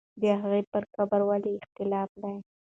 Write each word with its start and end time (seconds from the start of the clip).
د 0.21 0.23
هغې 0.41 0.61
پر 0.71 0.83
قبر 0.95 1.21
ولې 1.29 1.51
اختلاف 1.61 2.09
دی؟ 2.21 2.35